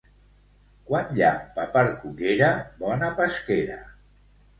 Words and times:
Quan 0.85 1.11
llampa 1.19 1.65
per 1.75 1.83
Cullera, 2.05 2.49
bona 2.85 3.11
pesquera. 3.21 3.77